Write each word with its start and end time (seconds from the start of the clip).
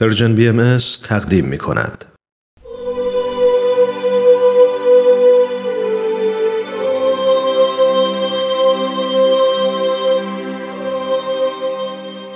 پرژن 0.00 0.34
بی 0.34 0.48
ام 0.48 0.78
تقدیم 1.08 1.44
می 1.44 1.58
کند. 1.58 2.04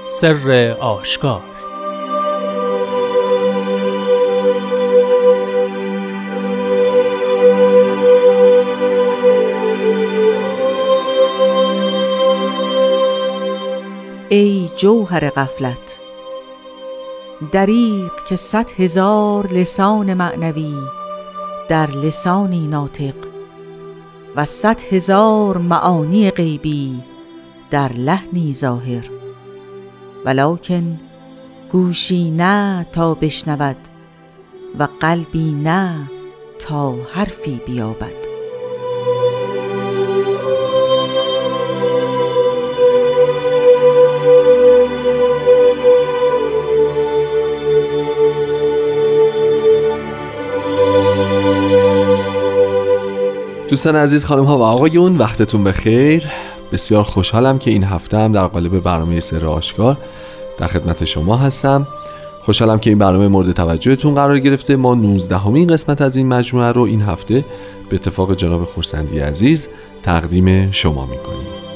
سر 0.09 0.77
آشکار 0.81 1.43
ای 14.29 14.71
جوهر 14.77 15.31
غفلت 15.31 16.00
دریق 17.53 18.25
که 18.29 18.37
صد 18.37 18.71
هزار 18.71 19.47
لسان 19.47 20.15
معنوی 20.15 20.75
در 21.69 21.91
لسانی 21.91 22.67
ناطق 22.67 23.15
و 24.37 24.45
صد 24.45 24.81
هزار 24.91 25.59
معانی 25.59 26.31
غیبی 26.31 27.03
در 27.71 27.93
لحنی 27.93 28.55
ظاهر. 28.55 29.11
ولکن 30.25 30.99
گوشی 31.71 32.31
نه 32.31 32.87
تا 32.93 33.15
بشنود 33.15 33.77
و 34.79 34.89
قلبی 35.01 35.53
نه 35.53 36.11
تا 36.59 36.95
حرفی 37.13 37.61
بیابد. 37.67 38.20
دوستان 53.71 53.97
عزیز 53.97 54.25
خانم 54.25 54.45
ها 54.45 54.59
و 54.59 54.63
آقایون 54.63 55.17
وقتتون 55.17 55.65
بخیر. 55.65 56.27
بسیار 56.73 57.03
خوشحالم 57.03 57.59
که 57.59 57.71
این 57.71 57.85
هفته 57.85 58.19
هم 58.19 58.33
در 58.33 58.47
قالب 58.47 58.83
برنامه 58.83 59.21
سر 59.21 59.47
آشکار 59.47 59.97
در 60.59 60.67
خدمت 60.67 61.05
شما 61.05 61.37
هستم. 61.37 61.87
خوشحالم 62.43 62.79
که 62.79 62.91
این 62.91 62.99
برنامه 62.99 63.29
مورد 63.29 63.53
توجهتون 63.53 64.15
قرار 64.15 64.39
گرفته. 64.39 64.77
ما 64.77 64.95
19 64.95 65.37
همین 65.37 65.67
قسمت 65.67 66.01
از 66.01 66.17
این 66.17 66.29
مجموعه 66.29 66.73
رو 66.73 66.83
این 66.83 67.03
هفته 67.03 67.45
به 67.91 67.97
اتفاق 67.97 68.35
جناب 68.35 68.65
خورسندی 68.65 69.19
عزیز 69.19 69.69
تقدیم 70.03 70.71
شما 70.71 71.07
می‌کنیم. 71.07 71.70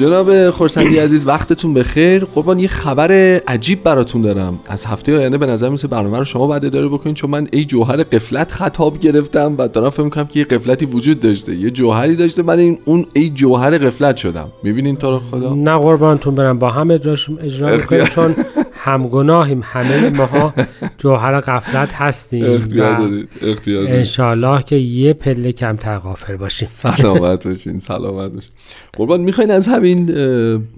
جناب 0.00 0.50
خورسندی 0.50 0.98
عزیز 0.98 1.26
وقتتون 1.26 1.74
بخیر. 1.74 2.24
قربان 2.24 2.58
یه 2.58 2.68
خبر 2.68 3.12
عجیب 3.48 3.82
براتون 3.82 4.22
دارم. 4.22 4.58
از 4.68 4.84
هفته 4.86 5.18
آینده 5.18 5.38
به 5.38 5.46
نظر 5.46 5.68
میسه 5.68 5.88
برنامه 5.88 6.18
رو 6.18 6.24
شما 6.24 6.46
بعد 6.46 6.64
اداره 6.64 6.88
بکنین 6.88 7.14
چون 7.14 7.30
من 7.30 7.48
ای 7.52 7.64
جوهر 7.64 8.02
قفلت 8.02 8.52
خطاب 8.52 8.98
گرفتم 8.98 9.54
و 9.58 9.68
دارم 9.68 9.90
فکر 9.90 10.02
می‌کنم 10.02 10.26
که 10.26 10.38
یه 10.38 10.44
قفلتی 10.44 10.86
وجود 10.86 11.20
داشته. 11.20 11.56
یه 11.56 11.70
جوهری 11.70 12.16
داشته 12.16 12.42
من 12.42 12.58
این 12.58 12.78
اون 12.84 13.06
ای 13.14 13.30
جوهر 13.30 13.78
قفلت 13.78 14.16
شدم. 14.16 14.48
می‌بینین 14.62 14.96
تو 14.96 15.10
رو 15.10 15.20
خدا؟ 15.30 15.54
نه 15.54 15.78
قربانتون 15.78 16.34
برم 16.34 16.58
با 16.58 16.70
هم 16.70 16.90
اجراش 16.90 17.30
اجرا 17.40 18.06
چون 18.06 18.34
همگناهیم. 18.82 19.60
همه 19.64 20.10
ماها 20.10 20.54
جوهر 20.98 21.40
قفلت 21.40 21.92
هستیم 21.92 22.54
اختیار 22.54 22.98
دارید 22.98 23.28
اختیار 23.42 23.82
دارید 23.82 23.98
انشالله 23.98 24.62
که 24.62 24.76
یه 24.76 25.12
پله 25.12 25.52
کمتر 25.52 25.98
غافل 25.98 26.36
باشیم. 26.36 26.68
سلامت 26.68 27.46
باشین 27.46 27.78
سلامت 27.78 28.32
باشین. 28.32 28.50
قربان 28.92 29.20
می‌خواین 29.20 29.50
از 29.50 29.68
همین 29.68 30.10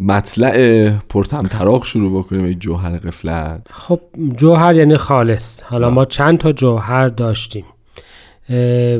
مطلع 0.01 0.91
پرتمطراق 1.09 1.85
شروع 1.85 2.19
بکنیم 2.19 2.45
این 2.45 2.59
جوهر 2.59 2.99
قفلت 2.99 3.67
خب 3.71 4.01
جوهر 4.37 4.75
یعنی 4.75 4.97
خالص. 4.97 5.63
حالا 5.63 5.91
ما 5.91 6.05
چند 6.05 6.39
تا 6.39 6.53
جوهر 6.53 7.09
داشتیم. 7.09 7.65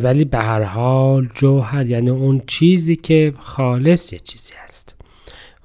ولی 0.03 0.25
به 0.25 0.39
هر 0.39 0.63
حال 0.63 1.29
جوهر 1.35 1.87
یعنی 1.87 2.11
اون 2.11 2.43
چیزی 2.47 2.97
که 2.97 3.35
خالص 3.39 4.13
یه 4.13 4.19
چیزی 4.19 4.53
هست 4.65 4.97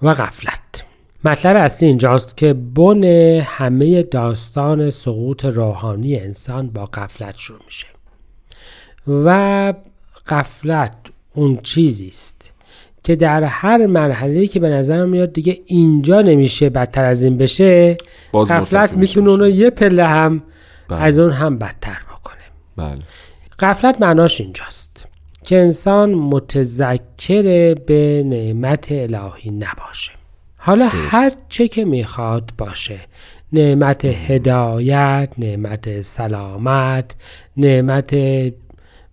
و 0.01 0.13
غفلت. 0.13 0.83
مطلب 1.27 1.55
اصلی 1.55 1.87
اینجاست 1.87 2.37
که 2.37 2.53
بن 2.53 3.03
همه 3.45 4.03
داستان 4.03 4.89
سقوط 4.89 5.45
روحانی 5.45 6.15
انسان 6.19 6.67
با 6.67 6.85
غفلت 6.85 7.37
شروع 7.37 7.59
میشه 7.65 7.87
و 9.07 9.73
غفلت 10.27 10.93
اون 11.33 11.57
چیزی 11.63 12.07
است 12.07 12.53
که 13.03 13.15
در 13.15 13.43
هر 13.43 13.85
مرحله 13.85 14.47
که 14.47 14.59
به 14.59 14.69
نظر 14.69 15.05
میاد 15.05 15.33
دیگه 15.33 15.59
اینجا 15.65 16.21
نمیشه 16.21 16.69
بدتر 16.69 17.05
از 17.05 17.23
این 17.23 17.37
بشه 17.37 17.97
غفلت 18.33 18.97
می‌تونه 18.97 19.29
اونو 19.29 19.49
یه 19.49 19.69
پله 19.69 20.07
هم 20.07 20.43
بله. 20.89 21.01
از 21.01 21.19
اون 21.19 21.31
هم 21.31 21.57
بدتر 21.57 21.99
بکنه 22.11 22.43
بله. 22.77 23.01
غفلت 23.59 24.01
معناش 24.01 24.41
اینجاست 24.41 25.05
که 25.43 25.57
انسان 25.57 26.13
متذکر 26.13 27.73
به 27.73 28.23
نعمت 28.25 28.87
الهی 28.91 29.51
نباشه 29.51 30.16
حالا 30.67 30.87
هر 30.87 31.31
چه 31.49 31.67
که 31.67 31.85
می‌خواد 31.85 32.51
باشه. 32.57 32.99
نعمت 33.53 34.05
هدایت 34.05 35.33
نعمت 35.37 36.01
سلامت 36.01 37.15
نعمت 37.57 38.15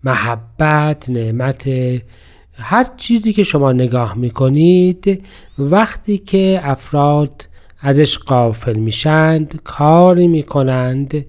محبت 0.04 1.10
نعمت 1.10 1.68
هر 2.58 2.86
چیزی 2.96 3.32
که 3.32 3.42
شما 3.42 3.72
نگاه 3.72 4.18
می‌کنید 4.18 5.24
وقتی 5.58 6.18
که 6.18 6.60
افراد 6.62 7.48
ازش 7.80 8.18
قافل 8.18 8.76
میشند 8.76 9.60
کاری 9.64 10.28
می‌کنند 10.28 11.26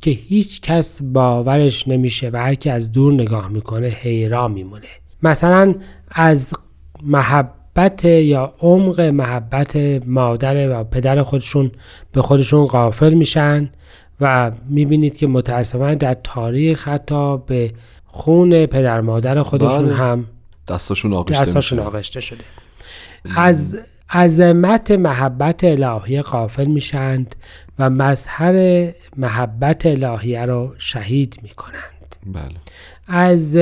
که 0.00 0.10
هیچ 0.10 0.60
کس 0.60 1.02
باورش 1.02 1.88
نمیشه 1.88 2.30
و 2.32 2.36
هر 2.36 2.54
کی 2.54 2.70
از 2.70 2.92
دور 2.92 3.12
نگاه 3.12 3.48
می‌کنه 3.48 3.86
حیران 3.86 4.52
میمونه. 4.52 4.88
مثلا 5.22 5.74
از 6.10 6.54
محبت 7.02 7.65
یا 8.04 8.54
عمق 8.60 9.00
محبت 9.00 9.76
مادر 10.06 10.80
و 10.80 10.84
پدر 10.84 11.22
خودشون 11.22 11.70
به 12.12 12.22
خودشون 12.22 12.66
قافل 12.66 13.14
میشن 13.14 13.70
و 14.20 14.50
می‌بینید 14.68 15.16
که 15.16 15.26
متاسفانه 15.26 15.94
در 15.94 16.14
تاریخ 16.14 16.88
حتی 16.88 17.38
به 17.38 17.72
خون 18.06 18.66
پدر 18.66 19.00
مادر 19.00 19.42
خودشون 19.42 19.84
بله. 19.84 19.94
هم 19.94 20.26
دستاشون 20.68 21.12
آغشته, 21.12 21.42
دستاشون 21.44 21.78
آغشته 21.78 22.20
شده 22.20 22.44
از 23.36 23.78
عظمت 24.10 24.90
محبت 24.90 25.64
الهی 25.64 26.22
قافل 26.22 26.64
میشند 26.64 27.36
و 27.78 27.90
مظهر 27.90 28.88
محبت 29.16 29.86
الهیه 29.86 30.44
رو 30.44 30.74
شهید 30.78 31.38
می‌کنند 31.42 32.16
بله. 32.26 32.44
از 33.08 33.56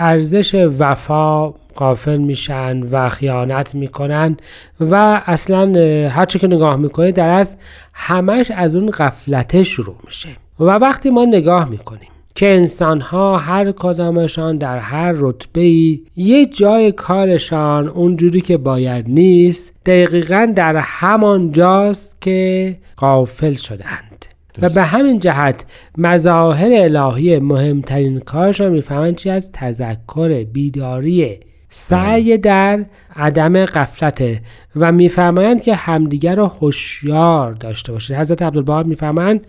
ارزش 0.00 0.66
وفا 0.78 1.54
قافل 1.74 2.16
میشن 2.16 2.82
و 2.82 3.08
خیانت 3.08 3.74
می‌کنن 3.74 4.36
و 4.80 5.22
اصلا 5.26 5.72
هرچه 6.08 6.38
که 6.38 6.46
نگاه 6.46 6.76
می‌کنه 6.76 7.12
در 7.12 7.30
از 7.30 7.56
همش 7.92 8.50
از 8.50 8.76
اون 8.76 8.90
غفلته 8.90 9.62
شروع 9.62 9.96
میشه. 10.04 10.28
و 10.60 10.64
وقتی 10.64 11.10
ما 11.10 11.24
نگاه 11.24 11.68
می‌کنیم 11.68 12.08
که 12.34 12.54
انسان 12.54 13.00
ها 13.00 13.38
هر 13.38 13.72
کدامشان 13.72 14.58
در 14.58 14.78
هر 14.78 15.12
رتبه 15.16 15.60
ای 15.60 16.00
یه 16.16 16.46
جای 16.46 16.92
کارشان 16.92 17.88
اونجوری 17.88 18.40
که 18.40 18.56
باید 18.56 19.08
نیست 19.08 19.76
دقیقا 19.86 20.52
در 20.56 20.76
همان 20.76 21.52
جاست 21.52 22.20
که 22.20 22.78
قافل 22.96 23.54
شدند 23.54 24.26
و 24.62 24.68
به 24.68 24.82
همین 24.82 25.18
جهت 25.18 25.66
مظاهر 25.98 26.70
الهی 26.72 27.38
مهمترین 27.38 28.18
کارشان 28.18 28.72
می‌فهمند 28.72 29.16
چی 29.16 29.30
از 29.30 29.52
تذکر 29.52 30.44
بیداری. 30.44 31.40
سعی 31.68 32.38
در 32.38 32.84
عدم 33.16 33.64
قفلته 33.64 34.42
و 34.76 34.92
میفرمایند 34.92 35.62
که 35.62 35.74
همدیگر 35.74 36.34
رو 36.34 36.46
هوشیار 36.46 37.52
داشته 37.52 37.92
باشید. 37.92 38.16
حضرت 38.16 38.42
عبدالبها 38.42 38.82
میفرمایند 38.82 39.46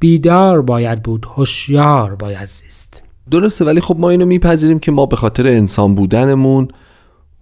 بیدار 0.00 0.62
باید 0.62 1.02
بود 1.02 1.26
هوشیار 1.36 2.14
باید 2.14 2.48
زیست. 2.48 3.04
درسته 3.30 3.64
ولی 3.64 3.80
خب 3.80 3.96
ما 3.98 4.10
اینو 4.10 4.26
میپذیریم 4.26 4.78
که 4.78 4.92
ما 4.92 5.06
به 5.06 5.16
خاطر 5.16 5.46
انسان 5.46 5.94
بودنمون 5.94 6.68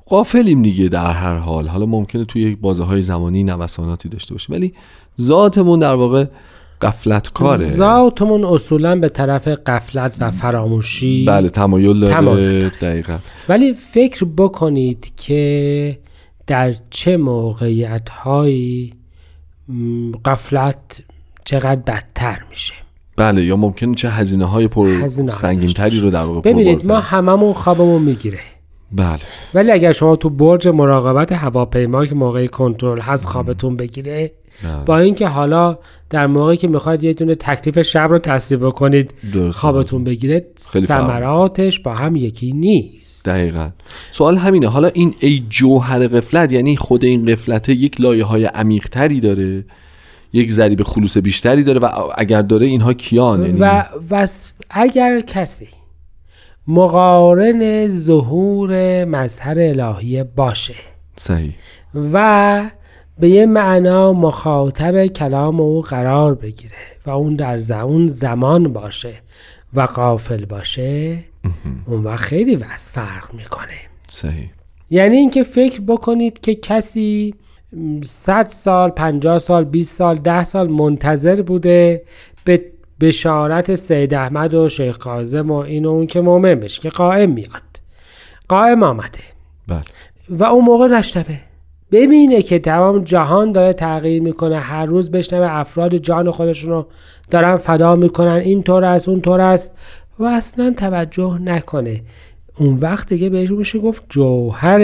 قافلیم 0.06 0.62
دیگه 0.62 0.88
در 0.88 1.10
هر 1.10 1.36
حال. 1.36 1.68
حالا 1.68 1.86
ممکنه 1.86 2.24
توی 2.24 2.42
یک 2.42 2.58
بازه 2.58 2.84
های 2.84 3.02
زمانی 3.02 3.44
نوساناتی 3.44 4.08
داشته 4.08 4.34
باشیم. 4.34 4.56
ولی 4.56 4.74
ذاتمون 5.20 5.78
در 5.78 5.94
واقع 5.94 6.24
قفلت 6.82 7.28
کاره 7.28 7.76
ذاتمون 7.76 8.44
اصولا 8.44 8.96
به 8.96 9.08
طرف 9.08 9.48
قفلت 9.48 10.14
و 10.20 10.30
فراموشی 10.30 11.24
بله 11.24 11.48
تمایل 11.48 12.00
داره. 12.00 12.14
تمایل 12.14 12.60
داره. 12.60 12.72
دقیقا. 12.80 13.18
ولی 13.48 13.74
فکر 13.74 14.26
بکنید 14.36 15.12
که 15.16 15.98
در 16.46 16.74
چه 16.90 17.16
موقعیت 17.16 18.08
هایی 18.08 18.94
قفلت 20.24 21.02
چقدر 21.44 21.80
بدتر 21.80 22.40
میشه؟ 22.50 22.74
بله 23.16 23.44
یا 23.44 23.56
ممکن 23.56 23.94
چه 23.94 24.10
هزینه 24.10 24.44
های 24.44 24.68
پر 24.68 25.08
سنگین 25.28 25.72
تری 25.72 26.00
رو 26.00 26.10
در 26.10 26.22
واقع 26.22 26.40
ببینید. 26.40 26.86
ما 26.86 27.00
هممون 27.00 27.52
خوابمون 27.52 28.02
می‌گیره. 28.02 28.40
بله. 28.92 29.18
ولی 29.54 29.70
اگر 29.70 29.92
شما 29.92 30.16
تو 30.16 30.30
برج 30.30 30.68
مراقبت 30.68 31.32
هواپیما 31.32 32.06
که 32.06 32.14
موقع 32.14 32.46
کنترل 32.46 33.00
هست 33.00 33.26
خوابتون 33.26 33.76
بگیره 33.76 34.32
بله. 34.62 34.84
با 34.84 34.98
اینکه 34.98 35.26
حالا 35.26 35.78
در 36.10 36.26
موقعی 36.26 36.56
که 36.56 36.68
می‌خواید 36.68 37.04
یه 37.04 37.12
دونه 37.12 37.34
تکلیف 37.34 37.82
شب 37.82 38.08
رو 38.10 38.18
تصدیق 38.18 38.60
بکنید 38.60 39.14
درسته. 39.34 39.52
خوابتون 39.52 40.04
بگیره. 40.04 40.46
ثمراتش 40.58 41.80
با 41.80 41.94
هم 41.94 42.16
یکی 42.16 42.52
نیست 42.52 43.10
دقیقا 43.24 43.70
سوال 44.10 44.36
همینه 44.36 44.68
حالا 44.68 44.88
این 44.88 45.14
ای 45.20 45.42
جوهر 45.48 46.06
قفلت 46.06 46.52
یعنی 46.52 46.76
خود 46.76 47.04
این 47.04 47.26
قفلت 47.26 47.68
یک 47.68 48.00
لایه 48.00 48.24
های 48.24 48.44
عمیق 48.44 48.88
تری 48.88 49.20
داره 49.20 49.64
یک 50.32 50.52
ضریب 50.52 50.82
خلوص 50.82 51.18
بیشتری 51.18 51.64
داره 51.64 51.80
و 51.80 51.88
اگر 52.14 52.42
داره 52.42 52.66
اینها 52.66 52.92
کیان 52.92 53.42
یعنی 53.42 53.58
و, 53.58 53.84
و 54.10 54.26
اگر 54.70 55.20
کسی 55.20 55.68
مقارن 56.66 57.88
ظهور 57.88 59.04
مظهر 59.04 59.56
الهی 59.58 60.24
باشه 60.24 60.74
صحیح 61.16 61.54
و 62.12 62.70
به 63.20 63.28
یه 63.28 63.46
معنا 63.46 64.12
مخاطب 64.12 65.06
کلام 65.06 65.60
او 65.60 65.80
قرار 65.80 66.34
بگیره 66.34 66.72
و 67.06 67.10
اون 67.10 67.36
در 67.36 67.58
ز- 67.58 67.70
اون 67.70 68.08
زمان 68.08 68.72
باشه 68.72 69.14
و 69.74 69.80
قافل 69.80 70.44
باشه 70.44 71.18
اون 71.86 72.04
وقت 72.04 72.20
خیلی 72.20 72.56
وضع 72.56 72.92
فرق 72.92 73.34
می‌کنه. 73.34 73.74
صحیح. 74.08 74.50
یعنی 74.90 75.16
اینکه 75.16 75.42
فکر 75.42 75.80
بکنید 75.80 76.40
که 76.40 76.54
کسی 76.54 77.34
م، 77.72 78.00
100 78.02 78.42
سال 78.42 78.90
50 78.90 79.38
سال 79.38 79.64
20 79.64 79.96
سال 79.98 80.18
10 80.18 80.44
سال 80.44 80.70
منتظر 80.70 81.42
بوده 81.42 82.02
به 82.44 82.64
بشارت 83.00 83.74
سید 83.74 84.14
احمد 84.14 84.54
و 84.54 84.68
شیخ 84.68 84.98
کاظم 84.98 85.50
و 85.50 85.54
این 85.54 85.84
و 85.84 85.88
اون 85.90 86.06
که 86.06 86.20
مؤمن 86.20 86.54
بشه 86.54 86.80
که 86.80 86.88
قائم 86.88 87.30
میاد. 87.30 87.62
قائم 88.48 88.82
آمده. 88.82 89.18
بله. 89.68 89.82
و 90.28 90.44
اون 90.44 90.64
موقع 90.64 90.86
نشنوه. 90.88 91.40
ببینه 91.92 92.42
که 92.42 92.58
تمام 92.58 93.04
جهان 93.04 93.52
داره 93.52 93.72
تغییر 93.72 94.22
می‌کنه. 94.22 94.58
هر 94.58 94.86
روز 94.86 95.10
بشنوه 95.10 95.46
افراد 95.50 95.96
جان 95.96 96.30
خودشون 96.30 96.70
رو 96.70 96.86
دارن 97.30 97.56
فدا 97.56 97.96
می‌کنن. 97.96 98.28
این 98.44 98.62
طور 98.62 98.84
است 98.84 99.08
اون 99.08 99.20
طور 99.20 99.40
است. 99.40 99.78
و 100.18 100.24
اصلا 100.24 100.74
توجه 100.76 101.38
نکنه. 101.38 102.00
اون 102.58 102.74
وقت 102.74 103.08
دیگه 103.08 103.28
بهش 103.30 103.50
میشه 103.50 103.78
گفت 103.78 104.04
جوهر 104.08 104.80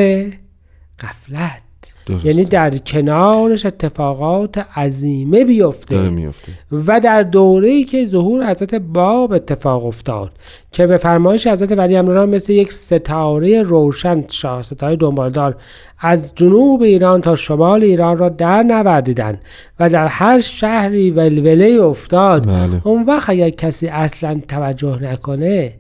قفلت 0.99 1.63
درست 2.07 2.25
یعنی 2.25 2.45
در 2.45 2.79
کنارش 2.79 3.67
اتفاقات 3.67 4.59
عظیمه 4.59 5.45
بیفته. 5.45 6.11
میفته. 6.11 6.53
و 6.73 7.01
در 7.01 7.23
دوره 7.23 7.69
ای 7.69 7.85
که 7.85 8.07
ظهور 8.07 8.51
حضرت 8.51 8.75
باب 8.75 9.33
اتفاق 9.33 9.87
افتاد 9.87 10.31
که 10.73 10.87
به 10.87 10.97
فرمایش 10.97 11.47
حضرت 11.47 11.73
ولی 11.73 11.97
امران 11.97 12.29
مثل 12.29 12.53
یک 12.53 12.73
ستاره 12.73 13.63
روشن 13.63 14.25
شاه 14.29 14.63
ستاره 14.63 14.97
دنبالدار 14.97 15.57
از 15.99 16.35
جنوب 16.35 16.83
ایران 16.83 17.21
تا 17.21 17.37
شمال 17.37 17.83
ایران 17.83 18.17
را 18.17 18.29
در 18.29 18.63
نوردیدن 18.63 19.41
و 19.81 19.89
در 19.89 20.07
هر 20.07 20.41
شهری 20.41 21.11
ولوله 21.11 21.83
افتاد. 21.83 22.47
بله. 22.47 22.87
اون 22.87 23.03
وقت 23.03 23.31
اگر 23.31 23.51
کسی 23.51 23.89
اصلا 23.89 24.41
توجه 24.49 25.03
نکنه 25.03 25.73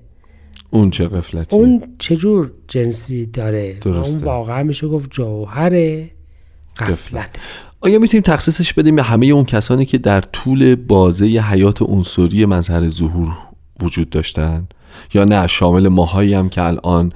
اون 0.70 0.90
چه 0.90 1.08
قفلتی 1.08 1.56
اون 1.56 1.82
چجور 1.98 2.52
جنسی 2.68 3.26
داره؟ 3.26 3.76
و 3.84 3.88
اون 3.88 3.94
درسته. 3.94 4.24
واقعا 4.24 4.62
میشه 4.62 4.88
گفت 4.88 5.10
جوهر 5.10 5.70
قفلت. 6.78 7.36
آیا 7.80 7.98
می‌تونیم 7.98 8.22
تخصیصش 8.22 8.72
بدیم 8.72 8.96
به 8.96 9.02
همه 9.02 9.26
اون 9.26 9.44
کسانی 9.44 9.86
که 9.86 9.98
در 9.98 10.20
طول 10.20 10.74
بازه 10.74 11.26
حیات 11.26 11.82
عنصری 11.82 12.46
مظهر 12.46 12.88
ظهور 12.88 13.28
وجود 13.82 14.10
داشتن؟ 14.10 14.66
یا 15.14 15.24
نه 15.24 15.46
شامل 15.46 15.88
ماهایی 15.88 16.34
هم 16.34 16.48
که 16.48 16.62
الان 16.62 17.12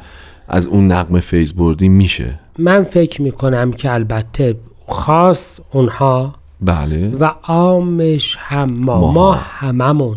از 0.49 0.67
اون 0.67 0.93
نقم 0.93 1.21
فیض 1.21 1.53
بردیم 1.53 1.93
میشه؟ 1.93 2.39
من 2.59 2.83
فکر 2.83 3.23
می‌کنم 3.23 3.73
که 3.73 3.93
البته 3.93 4.57
خاص 4.89 5.61
اونها 5.73 6.35
بله. 6.61 7.09
و 7.09 7.25
عامش 7.43 8.37
هم 8.39 8.73
ما 8.73 9.01
ماها. 9.01 9.13
ما 9.13 9.33
هممون 9.33 10.17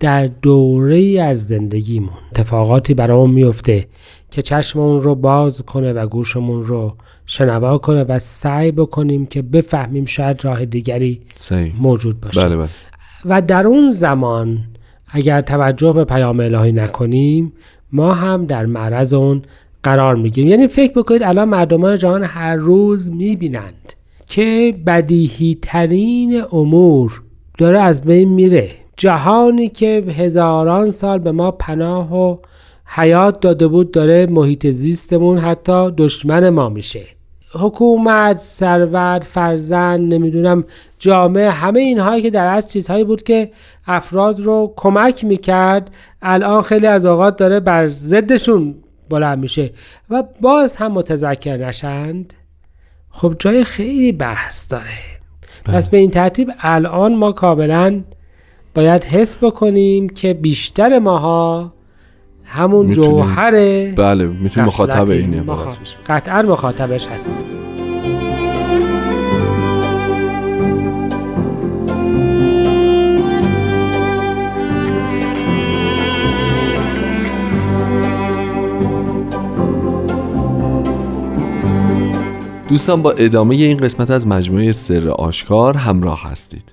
در 0.00 0.26
دوره 0.26 1.22
از 1.22 1.46
زندگیمون. 1.46 2.12
اتفاقاتی 2.32 2.94
برامون 2.94 3.30
میفته 3.30 3.88
که 4.30 4.42
چشممون 4.42 5.02
رو 5.02 5.14
باز 5.14 5.62
کنه 5.62 5.92
و 5.92 6.06
گوشمون 6.06 6.62
رو 6.62 6.96
شنوا 7.26 7.78
کنه 7.78 8.04
و 8.04 8.18
سعی 8.18 8.72
بکنیم 8.72 9.26
که 9.26 9.42
بفهمیم 9.42 10.04
شاید 10.04 10.44
راه 10.44 10.64
دیگری 10.64 11.20
صحیح. 11.34 11.72
موجود 11.80 12.20
باشه. 12.20 12.44
بله 12.44 12.56
بله. 12.56 12.68
و 13.24 13.42
در 13.42 13.66
اون 13.66 13.90
زمان 13.90 14.58
اگر 15.08 15.40
توجه 15.40 15.92
به 15.92 16.04
پیام 16.04 16.40
الهی 16.40 16.72
نکنیم 16.72 17.52
ما 17.92 18.14
هم 18.14 18.46
در 18.46 18.66
معرض 18.66 19.14
اون 19.14 19.42
قرار 19.82 20.16
می‌گیریم. 20.16 20.50
یعنی 20.50 20.66
فکر 20.66 20.92
بکنید 20.92 21.22
الان 21.22 21.48
مردمان 21.48 21.96
جهان 21.96 22.24
هر 22.24 22.56
روز 22.56 23.10
می‌بینند 23.10 23.92
که 24.26 24.74
بدیهی 24.86 25.58
ترین 25.62 26.42
امور 26.52 27.22
داره 27.58 27.80
از 27.80 28.02
بین 28.02 28.28
میره. 28.28 28.70
جهانی 28.96 29.68
که 29.68 30.04
هزاران 30.18 30.90
سال 30.90 31.18
به 31.18 31.32
ما 31.32 31.50
پناه 31.50 32.14
و 32.16 32.36
حیات 32.94 33.40
داده 33.40 33.68
بود 33.68 33.90
داره 33.90 34.26
محیط 34.26 34.66
زیستمون 34.66 35.38
حتی 35.38 35.90
دشمن 35.90 36.48
ما 36.48 36.68
میشه. 36.68 37.06
حکومت 37.54 38.36
ثروت 38.36 39.24
فرزند 39.24 40.14
نمی‌دونم 40.14 40.64
جامعه 40.98 41.50
همه 41.50 41.80
اینهایی 41.80 42.22
که 42.22 42.30
در 42.30 42.46
از 42.46 42.72
چیزهایی 42.72 43.04
بود 43.04 43.22
که 43.22 43.50
افراد 43.86 44.40
رو 44.40 44.72
کمک 44.76 45.24
می‌کرد 45.24 45.90
الان 46.22 46.62
خیلی 46.62 46.86
از 46.86 47.06
اوقات 47.06 47.36
داره 47.36 47.60
بر 47.60 47.88
ضدشون 47.88 48.74
بلند 49.10 49.38
میشه. 49.38 49.70
و 50.10 50.24
باز 50.40 50.76
هم 50.76 50.92
متذکر 50.92 51.56
نشند. 51.56 52.34
خب 53.10 53.34
جای 53.38 53.64
خیلی 53.64 54.12
بحث 54.12 54.72
داره. 54.72 54.98
پس 55.64 55.88
به 55.88 55.96
این 55.98 56.10
ترتیب 56.10 56.50
الان 56.60 57.14
ما 57.14 57.32
کاملا 57.32 58.02
باید 58.74 59.04
حس 59.04 59.36
بکنیم 59.44 60.08
که 60.08 60.34
بیشتر 60.34 60.98
ماها 60.98 61.72
همون 62.52 62.86
میتونیم- 62.86 63.10
جوهر 63.10 63.50
بله 63.92 64.26
می‌تونیم 64.26 64.66
مخاطب 64.66 65.00
غفلتیم. 65.00 65.30
این 65.32 65.40
عبارت. 65.40 65.76
قطعا 66.08 66.42
مخاطبش 66.42 67.06
هستیم 67.06 67.36
دوستان 82.68 83.02
با 83.02 83.12
ادامه 83.12 83.54
این 83.54 83.76
قسمت 83.76 84.10
از 84.10 84.26
مجموعه 84.26 84.72
سر 84.72 85.08
آشکار 85.08 85.76
همراه 85.76 86.22
هستید 86.30 86.72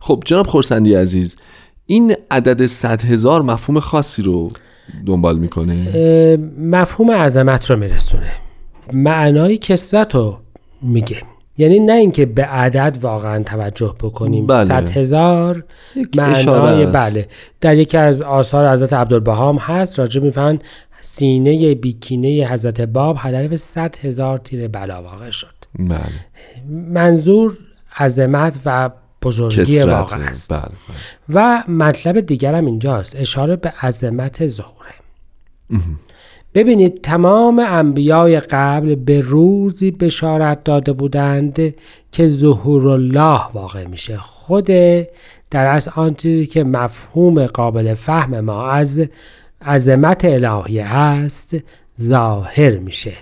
خب 0.00 0.22
جناب 0.26 0.46
خورسندی 0.46 0.94
عزیز 0.94 1.36
این 1.86 2.14
عدد 2.30 2.66
صد 2.66 3.02
هزار 3.02 3.42
مفهوم 3.42 3.80
خاصی 3.80 4.22
رو 4.22 4.50
دنبال 5.06 5.38
می‌کنه؟ 5.38 6.36
مفهوم 6.58 7.10
عظمت 7.10 7.70
رو 7.70 7.76
میرسونه. 7.76 8.30
معنای 8.92 9.56
کسرت 9.56 10.14
رو 10.14 10.38
میگه. 10.82 11.16
یعنی 11.58 11.80
نه 11.80 11.92
اینکه 11.92 12.26
به 12.26 12.44
عدد 12.44 12.98
واقعا 13.00 13.42
توجه 13.42 13.94
بکنیم. 14.02 14.46
بله. 14.46 14.64
صد 14.64 14.90
هزار 14.90 15.64
معنای. 16.16 16.86
بله. 16.86 17.28
در 17.60 17.76
یکی 17.76 17.96
از 17.96 18.22
آثار 18.22 18.72
حضرت 18.72 18.92
عبدالبهام 18.92 19.56
هست 19.56 19.98
راجع 19.98 20.20
می‌فهمن 20.20 20.58
سینه 21.00 21.74
بیکینه 21.74 22.28
حضرت 22.28 22.80
باب 22.80 23.16
هدف 23.18 23.56
صد 23.56 23.96
هزار 24.02 24.38
تیر 24.38 24.68
بلا 24.68 25.02
واقع 25.02 25.30
شد. 25.30 25.54
بله. 25.78 26.00
منظور 26.70 27.58
عظمت 27.98 28.58
و 28.66 28.90
بزرگی 29.22 29.82
واقع 29.82 30.16
است. 30.16 30.52
بله, 30.52 30.60
بله. 30.60 30.96
و 31.28 31.64
مطلب 31.68 32.20
دیگرم 32.20 32.66
اینجاست. 32.66 33.16
اشاره 33.16 33.56
به 33.56 33.68
عظمت 33.82 34.46
ظهوره. 34.46 34.94
ببینید 36.54 37.00
تمام 37.00 37.58
انبیای 37.58 38.40
قبل 38.40 38.94
به 38.94 39.20
روزی 39.20 39.90
بشارت 39.90 40.64
داده 40.64 40.92
بودند 40.92 41.74
که 42.12 42.28
ظهور 42.28 42.88
الله 42.88 43.40
واقع 43.54 43.86
میشه. 43.86 44.16
خود 44.16 44.66
در 45.50 45.66
از 45.66 45.88
آن 45.88 46.14
چیزی 46.14 46.46
که 46.46 46.64
مفهوم 46.64 47.46
قابل 47.46 47.94
فهم 47.94 48.40
ما 48.40 48.70
از 48.70 49.02
عظمت 49.62 50.24
الهی 50.24 50.78
هست 50.78 51.56
ظاهر 52.00 52.76
میشه. 52.76 53.12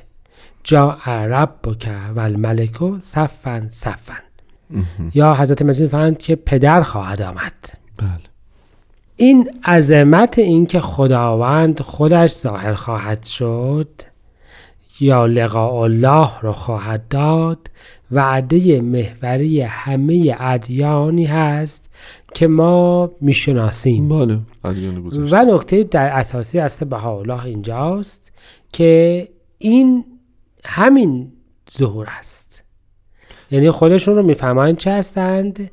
جا 0.65 0.99
ربک 1.07 1.89
و 2.17 2.21
الملکو 2.21 2.97
صفا 3.01 3.67
صفا. 3.69 4.28
یا 5.15 5.35
حضرت 5.35 5.63
مسیح 5.63 5.87
فرمود 5.87 6.19
که 6.19 6.37
پدر 6.37 6.83
خواهد 6.83 7.23
آمد. 7.23 7.53
بله. 7.97 8.09
این 9.17 9.51
عظمت 9.65 10.39
این 10.39 10.67
که 10.67 10.81
خداوند 10.81 11.81
خودش 11.81 12.35
ظاهر 12.35 12.75
خواهد 12.75 13.25
شد 13.25 13.89
یا 15.01 15.27
لقاء 15.27 15.83
الله 15.83 16.41
رو 16.41 16.53
خواهد 16.53 17.09
داد 17.09 17.71
وعده 18.11 18.81
محوری 18.81 19.61
همه 19.61 20.37
ادیانی 20.41 21.25
هست 21.25 21.91
که 22.35 22.47
ما 22.47 23.11
می‌شناسیم. 23.21 24.09
بله 24.09 24.41
و 25.31 25.45
نکته 25.45 25.85
در 25.85 26.09
اساسی 26.09 26.59
است 26.59 26.85
بهاءالله 26.85 27.45
اینجاست 27.45 28.33
که 28.73 29.29
این 29.59 30.05
همین 30.65 31.33
ظهور 31.79 32.07
است. 32.19 32.68
یعنی 33.51 33.71
خودشون 33.71 34.17
رو 34.17 34.23
می‌فهمند 34.23 34.77
چه 34.77 34.91
هستند. 34.93 35.71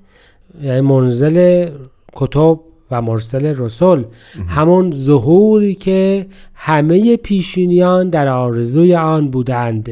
یعنی 0.63 0.82
منزل 0.82 1.70
کتب 2.13 2.60
و 2.91 3.01
مرسل 3.01 3.46
رسول. 3.58 4.03
همون 4.48 4.91
ظهوری 4.91 5.75
که 5.75 6.25
همه 6.53 7.17
پیشینیان 7.17 8.10
در 8.10 8.27
آرزوی 8.27 8.96
آن 8.96 9.29
بودند. 9.29 9.89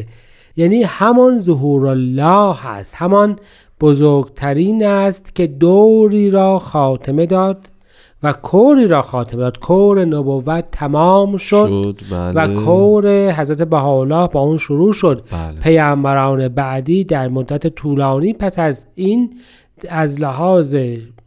یعنی 0.55 0.83
همان 0.83 1.39
ظهور 1.39 1.87
الله 1.87 2.55
هست. 2.55 2.95
همان 2.97 3.35
بزرگترین 3.81 4.85
است 4.85 5.35
که 5.35 5.47
دوری 5.47 6.29
را 6.29 6.59
خاتمه 6.59 7.25
داد. 7.25 7.69
و 8.23 8.33
کوری 8.33 8.87
را 8.87 9.01
خاتمه 9.01 9.41
داد 9.41 9.59
کور 9.59 10.05
نبوت 10.05 10.65
تمام 10.71 11.37
شد, 11.37 11.67
شد 11.67 11.99
بله. 12.11 12.33
و 12.33 12.63
کور 12.63 13.31
حضرت 13.31 13.61
بهاءالله 13.61 14.27
با 14.27 14.39
اون 14.39 14.57
شروع 14.57 14.93
شد 14.93 15.23
بله. 15.31 15.59
پیامبران 15.59 16.47
بعدی 16.47 17.03
در 17.03 17.27
مدت 17.27 17.67
طولانی 17.67 18.33
پس 18.33 18.59
از 18.59 18.87
این 18.95 19.33
از 19.89 20.21
لحاظ 20.21 20.75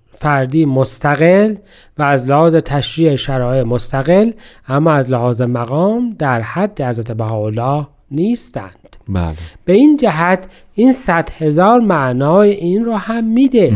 فردی 0.07 0.65
مستقل 0.65 1.55
و 1.99 2.03
از 2.03 2.27
لحاظ 2.27 2.55
تشریع 2.55 3.15
شرایع 3.15 3.63
مستقل 3.63 4.33
اما 4.69 4.93
از 4.93 5.11
لحاظ 5.11 5.43
مقام 5.43 6.15
در 6.19 6.41
حد 6.41 6.81
حضرت 6.81 7.13
بهاءالله 7.13 7.87
نیستند 8.11 8.97
بله 9.09 9.35
به 9.65 9.73
این 9.73 9.97
جهت 9.97 10.49
این 10.75 10.93
صد 10.93 11.31
هزار 11.39 11.81
معنای 11.81 12.51
این 12.51 12.85
رو 12.85 12.97
هم 12.97 13.25
میده 13.25 13.73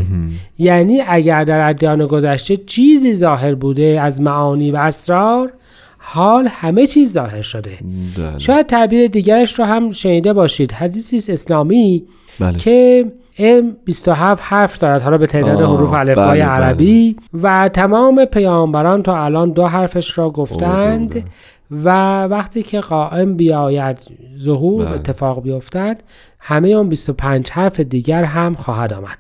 یعنی 0.59 1.01
اگر 1.09 1.45
در 1.45 1.69
ادیان 1.69 2.07
گذشته 2.07 2.57
چیزی 2.57 3.15
ظاهر 3.15 3.55
بوده 3.55 4.01
از 4.03 4.21
معانی 4.21 4.71
و 4.71 4.77
اسرار 4.77 5.53
حال 5.99 6.49
همه 6.51 6.87
چیز 6.87 7.13
ظاهر 7.13 7.43
شده 7.43 7.79
بله. 8.17 8.39
شاید 8.39 8.67
تعبیر 8.67 9.07
دیگرش 9.07 9.59
رو 9.59 9.65
هم 9.65 9.93
شنیده 9.93 10.33
باشید 10.33 10.73
حدیثی 10.73 11.33
اسلامی 11.33 12.05
بله. 12.41 12.59
که 12.59 13.05
علم 13.39 13.77
27 13.85 14.43
حرف 14.43 14.79
دارد 14.79 15.03
حالا 15.03 15.19
به 15.19 15.27
تعداد 15.27 15.61
حروف 15.61 15.93
الفبای 15.93 16.27
بله، 16.27 16.35
بله. 16.35 16.45
عربی 16.45 17.17
و 17.43 17.69
تمام 17.69 18.25
پیامبران 18.25 19.03
تا 19.03 19.25
الان 19.25 19.51
دو 19.51 19.67
حرفش 19.67 20.19
را 20.19 20.31
گفتند. 20.31 21.25
و 21.71 22.25
وقتی 22.25 22.63
که 22.63 22.81
قائم 22.81 23.35
بیاید 23.35 23.99
ظهور 24.39 24.85
بله. 24.85 24.95
اتفاق 24.95 25.43
بیفتد 25.43 26.03
همه 26.39 26.69
اون 26.69 26.89
25 26.89 27.51
حرف 27.51 27.81
دیگر 27.81 28.25
هم 28.25 28.55
خواهد 28.55 28.93
آمد 28.93 29.19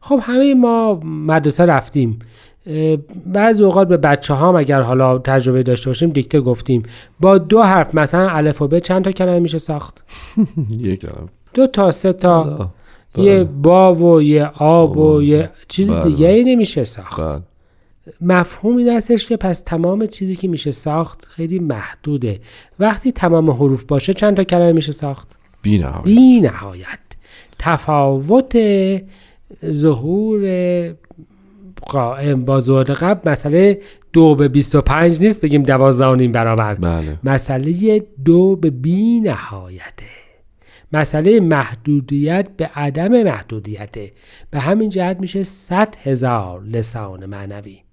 خب 0.00 0.20
همه 0.22 0.54
ما 0.54 1.00
مدرسه 1.04 1.64
رفتیم 1.64 2.18
بعضی 3.26 3.64
اوقات 3.64 3.88
به 3.88 3.96
بچه 3.96 4.34
ها 4.34 4.58
اگر 4.58 4.80
حالا 4.80 5.18
تجربه 5.18 5.62
داشته 5.62 5.90
باشیم 5.90 6.10
دیکته 6.10 6.40
گفتیم 6.40 6.82
با 7.20 7.38
دو 7.38 7.62
حرف 7.62 7.94
مثلا 7.94 8.28
الف 8.30 8.62
و 8.62 8.68
ب 8.68 8.78
چند 8.78 9.04
تا 9.04 9.12
کلمه 9.12 9.38
میشه 9.38 9.58
ساخت 9.58 10.04
یک 10.78 11.00
کلمه. 11.00 11.28
دو 11.54 11.66
تا 11.66 11.92
سه 11.92 12.12
تا 12.12 12.70
یه 13.16 13.34
بله. 13.34 13.44
با 13.44 13.94
و 13.94 14.22
یه 14.22 14.50
آب 14.58 14.96
و. 14.96 15.22
یه 15.22 15.50
چیز 15.68 15.90
بله. 15.90 16.02
دیگه 16.02 16.28
ای 16.28 16.54
نمیشه 16.54 16.84
ساخت 16.84 17.20
بله. 17.20 17.42
مفهوم 18.20 18.76
این 18.76 18.88
هستش 18.88 19.26
که 19.26 19.36
پس 19.36 19.60
تمام 19.60 20.06
چیزی 20.06 20.36
که 20.36 20.48
میشه 20.48 20.70
ساخت 20.70 21.24
خیلی 21.24 21.58
محدوده. 21.58 22.40
وقتی 22.78 23.12
تمام 23.12 23.50
حروف 23.50 23.84
باشه 23.84 24.14
چند 24.14 24.36
تا 24.36 24.44
کلمه 24.44 24.72
میشه 24.72 24.92
ساخت؟ 24.92 25.38
بی 25.62 25.78
نهایت. 25.78 26.04
بی 26.04 26.40
نهایت. 26.40 26.98
تفاوت 27.58 28.56
ظهور 29.64 30.42
قائم 31.86 32.44
با 32.44 32.60
ظهور 32.60 32.84
قبل 32.84 33.30
مسئله 33.30 33.80
دو 34.12 34.34
به 34.34 34.48
25 34.48 35.20
نیست 35.20 35.40
بگیم 35.40 35.62
دوازده 35.62 36.06
و 36.06 36.14
نیم 36.14 36.32
برابر. 36.32 36.74
بله. 36.74 37.18
مسئله 37.24 38.02
دو 38.24 38.56
به 38.56 38.70
بی 38.70 39.20
نهایته 39.20 40.06
مسئله 40.92 41.40
محدودیت 41.40 42.48
به 42.56 42.66
عدم 42.66 43.22
محدودیته 43.22 44.12
به 44.50 44.60
همین 44.60 44.90
جهت 44.90 45.20
میشه 45.20 45.42
100 45.42 45.94
هزار 46.02 46.62
لسان 46.62 47.26
معنوی. 47.26 47.85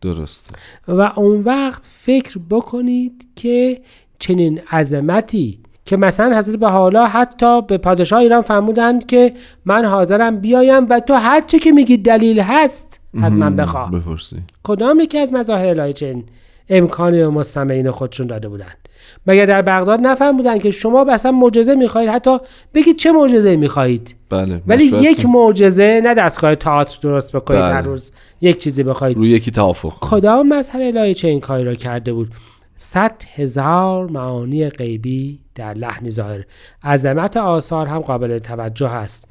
درسته. 0.00 0.52
و 0.88 1.12
اون 1.16 1.40
وقت 1.40 1.88
فکر 1.90 2.38
بکنید 2.50 3.28
که 3.36 3.80
چنین 4.18 4.60
عظمتی 4.72 5.60
که 5.84 5.96
مثلا 5.96 6.38
حضرت 6.38 6.56
به 6.56 6.68
حالا 6.68 7.06
حتی 7.06 7.62
به 7.62 7.78
پادشاه 7.78 8.18
ایران 8.18 8.42
فرمودند 8.42 9.06
که 9.06 9.32
من 9.64 9.84
حاضرم 9.84 10.40
بیایم 10.40 10.86
و 10.88 11.00
تو 11.00 11.14
هر 11.14 11.40
چه 11.40 11.58
که 11.58 11.72
میگی 11.72 11.96
دلیل 11.96 12.40
هست 12.40 13.00
از 13.22 13.36
من 13.36 13.56
بخواه. 13.56 13.90
بپرسی. 13.90 14.36
کدام 14.62 15.00
یکی 15.00 15.18
از 15.18 15.32
مظاهر 15.32 15.66
الهی 15.66 15.92
چنین 15.92 16.24
امکانی 16.70 17.18
به 17.18 17.28
مستمعین 17.28 17.90
خودشون 17.90 18.26
داده 18.26 18.48
بودند 18.48 18.88
مگر 19.26 19.46
در 19.46 19.62
بغداد 19.62 20.00
نفرمودند 20.00 20.62
که 20.62 20.70
شما 20.70 21.06
اصلا 21.10 21.32
معجزه 21.32 21.74
می‌خواهید؟ 21.74 22.10
حتی 22.10 22.38
بگید 22.74 22.96
چه 22.96 23.12
معجزه 23.12 23.56
می‌خواهید. 23.56 24.14
بله 24.30 24.62
ولی 24.66 24.84
یک. 24.84 25.26
معجزه 25.26 26.00
نه 26.04 26.14
دستگاه 26.14 26.54
تئاتر 26.54 26.98
درست 27.02 27.36
بکنید 27.36 27.60
بله. 27.60 27.74
هر 27.74 27.82
روز. 27.82 28.12
یک 28.40 28.58
چیزی 28.58 28.82
بخواید 28.82 29.16
روی 29.16 29.30
یکی 29.30 29.50
توافق. 29.50 29.92
کدام 30.00 30.48
مظهر 30.48 30.82
الهی 30.82 31.14
چه 31.14 31.28
این 31.28 31.40
کاری 31.40 31.64
را 31.64 31.74
کرده 31.74 32.12
بود؟ 32.12 32.28
صد 32.76 33.22
هزار 33.34 34.10
معانی 34.10 34.68
غیبی 34.68 35.38
در 35.54 35.74
لحنی 35.74 36.10
ظاهر. 36.10 36.44
عظمت 36.84 37.36
آثار 37.36 37.86
هم 37.86 37.98
قابل 37.98 38.38
توجه 38.38 38.90
است. 38.90 39.28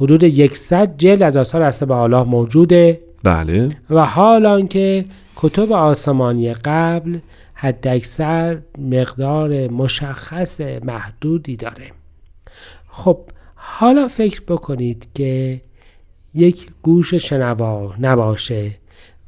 حدود 0.00 0.22
یکصد 0.22 0.96
جلد 0.96 1.22
از 1.22 1.36
آثار 1.36 1.62
هسته 1.62 1.86
به 1.86 1.96
الله 1.96 2.22
موجوده. 2.22 3.00
بله. 3.24 3.68
و 3.90 4.04
حال 4.04 4.46
آنکه 4.46 5.04
کتب 5.40 5.72
آسمانی 5.72 6.54
قبل 6.54 7.18
حداکثر 7.54 8.58
مقدار 8.78 9.68
مشخص 9.68 10.60
محدودی 10.60 11.56
داره. 11.56 11.90
خب 12.88 13.18
حالا 13.54 14.08
فکر 14.08 14.42
بکنید 14.48 15.08
که 15.14 15.60
یک 16.34 16.68
گوش 16.82 17.14
شنوا 17.14 17.94
نباشه 18.00 18.70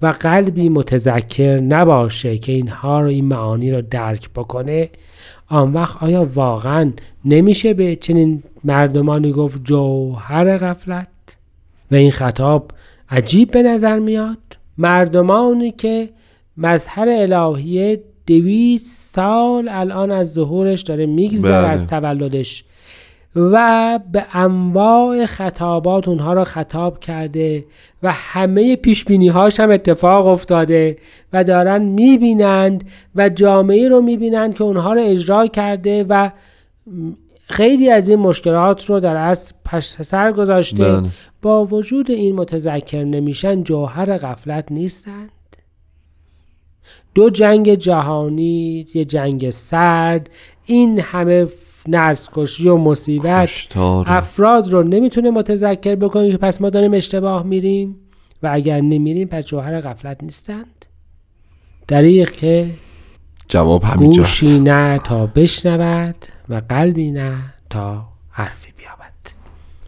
و 0.02 0.06
قلبی 0.06 0.68
متذکر 0.68 1.60
نباشه 1.60 2.38
که 2.38 2.52
اینها 2.52 3.00
رو 3.00 3.06
این 3.06 3.24
معانی 3.24 3.72
رو 3.72 3.82
درک 3.82 4.30
بکنه 4.30 4.90
آن 5.48 5.72
وقت 5.72 6.02
آیا 6.02 6.24
واقعا 6.34 6.92
نمیشه 7.24 7.74
به 7.74 7.96
چنین 7.96 8.42
مردمانی 8.64 9.32
گفت 9.32 9.64
جوهر 9.64 10.58
غفلت؟ 10.58 11.36
و 11.90 11.94
این 11.94 12.10
خطاب 12.10 12.70
عجیب 13.10 13.50
به 13.50 13.62
نظر 13.62 13.98
میاد؟ 13.98 14.59
مردمانی 14.78 15.70
که 15.70 16.08
مظهر 16.56 17.08
الهیه 17.08 18.02
دویست 18.26 19.14
سال 19.14 19.68
الان 19.68 20.10
از 20.10 20.32
ظهورش 20.32 20.82
داره 20.82 21.06
میگذره 21.06 21.62
بله. 21.62 21.68
از 21.68 21.86
تولدش 21.86 22.64
و 23.36 24.00
به 24.12 24.24
انواع 24.32 25.26
خطابات 25.26 26.08
اونها 26.08 26.32
را 26.32 26.44
خطاب 26.44 27.00
کرده 27.00 27.64
و 28.02 28.12
همه 28.12 28.76
پیشبینی 28.76 29.28
هاش 29.28 29.60
هم 29.60 29.70
اتفاق 29.70 30.26
افتاده 30.26 30.96
و 31.32 31.44
دارن 31.44 31.82
می‌بینند 31.82 32.84
و 33.14 33.28
جامعه 33.28 33.88
رو 33.88 34.00
می‌بینند 34.00 34.54
که 34.54 34.64
اونها 34.64 34.92
رو 34.92 35.00
اجرا 35.02 35.46
کرده 35.46 36.04
و 36.08 36.30
خیلی 37.50 37.90
از 37.90 38.08
این 38.08 38.18
مشکلات 38.18 38.84
رو 38.84 39.00
در 39.00 39.16
اصل 39.16 39.54
پشت 39.64 40.02
سر 40.02 40.32
گذاشته 40.32 40.84
بله. 40.84 41.08
با 41.42 41.64
وجود 41.64 42.10
این 42.10 42.36
متذکر 42.36 43.04
نمیشن 43.04 43.62
جوهر 43.62 44.18
غفلت 44.18 44.72
نیستند. 44.72 45.30
دو 47.14 47.30
جنگ 47.30 47.74
جهانی 47.74 48.86
یه 48.94 49.04
جنگ 49.04 49.50
سرد 49.50 50.30
این 50.66 51.00
همه 51.00 51.46
نسل 51.88 52.66
و 52.66 52.76
مصیبت 52.76 53.48
افراد 54.06 54.68
رو 54.68 54.82
نمی‌تونه 54.82 55.30
متذکر 55.30 55.94
بکنه 55.94 56.30
که 56.30 56.36
پس 56.36 56.60
ما 56.60 56.70
داریم 56.70 56.94
اشتباه 56.94 57.42
میریم 57.42 57.96
و 58.42 58.50
اگر 58.52 58.80
نمیریم 58.80 59.28
پس 59.28 59.46
جوهر 59.46 59.80
غفلت 59.80 60.22
نیستند. 60.22 60.86
دریغ 61.88 62.30
که 62.30 62.66
جواب 63.48 63.84
همینجاست. 63.84 64.40
گوشی 64.40 64.58
نه 64.58 64.98
تا 65.04 65.26
بشنود. 65.26 66.14
و 66.50 66.62
قلبی 66.68 67.10
نه 67.10 67.54
تا 67.70 68.08
حرفی 68.30 68.72
بیابد. 68.76 69.12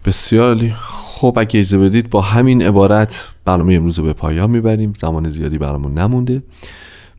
بسیار 0.04 0.68
خب 0.78 1.34
اگه 1.38 1.60
اجازه 1.60 1.78
بدید 1.78 2.10
با 2.10 2.20
همین 2.20 2.62
عبارت 2.62 3.28
برنامه 3.44 3.74
امروز 3.74 3.98
رو 3.98 4.04
به 4.04 4.12
پایان 4.12 4.50
می‌بریم. 4.50 4.92
زمان 4.96 5.28
زیادی 5.28 5.58
برامون 5.58 5.94
نمونده. 5.94 6.42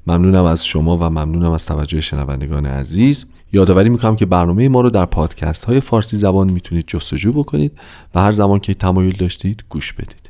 ممنونم 0.08 0.44
از 0.44 0.66
شما 0.66 0.98
و 0.98 1.04
ممنونم 1.04 1.52
از 1.52 1.66
توجه 1.66 2.02
شنوندگان 2.02 2.66
عزیز. 2.66 3.26
یادآوری 3.54 3.90
می‌کنم 3.90 4.16
که 4.16 4.26
برنامه 4.26 4.70
ما 4.70 4.82
رو 4.82 4.90
در 4.90 5.06
پادکست 5.06 5.66
های 5.66 5.80
فارسی 5.80 6.18
زبان 6.18 6.52
می‌تونید 6.52 6.86
جستجو 6.88 7.34
بکنید 7.34 7.72
و 8.16 8.22
هر 8.22 8.32
زمان 8.32 8.60
که 8.60 8.74
تمایل 8.74 9.16
داشتید 9.16 9.64
گوش 9.70 9.94
بدید. 9.94 10.30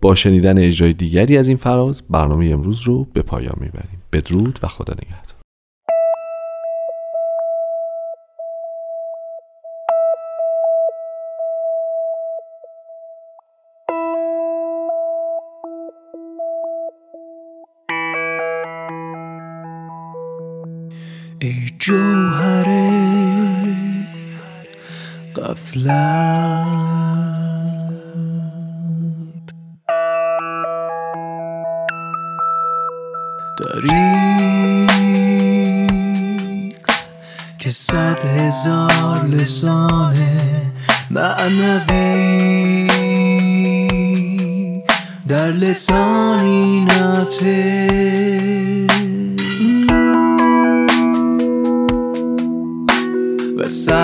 با 0.00 0.14
شنیدن 0.14 0.58
اجرای 0.58 0.92
دیگری 0.92 1.38
از 1.38 1.48
این 1.48 1.56
فراز 1.56 2.02
برنامه 2.10 2.46
امروز 2.46 2.80
رو 2.80 3.04
به 3.12 3.22
پایان 3.22 3.56
می‌بریم. 3.60 4.02
بدرود 4.12 4.58
و 4.62 4.68
خدا 4.68 4.94
نگهدار. 4.94 5.29
قفلت 25.70 26.66
دریق 33.58 34.90
که 37.58 37.70
صد 37.70 38.24
هزار 38.24 39.26
لسان 39.26 40.16
معنوی 41.10 42.90
در 45.28 45.50
لسانی 45.50 46.84
ناطق. 46.84 48.89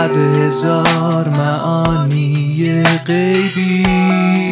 صد 0.07 0.17
هزار 0.17 1.29
معانی 1.29 2.83
غیبی 3.07 4.46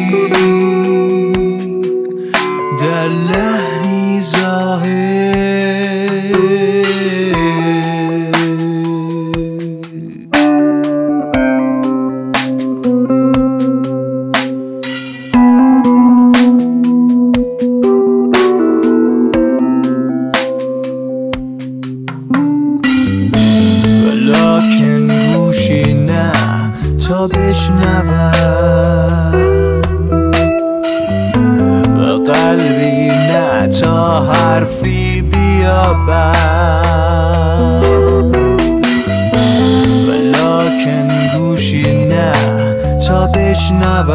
بشنوم 43.65 44.09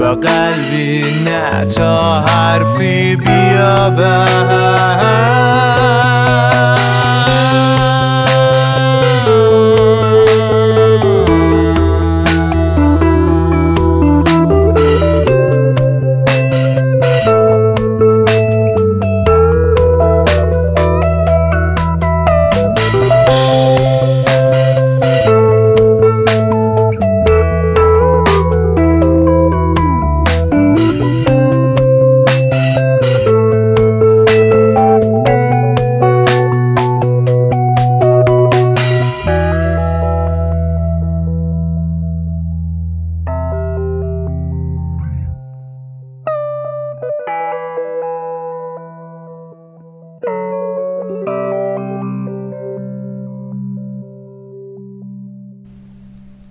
و 0.00 0.04
قلبی 0.04 1.04
نه 1.24 1.64
تا 1.64 2.20
حرفی 2.20 3.16
بیابم 3.16 4.67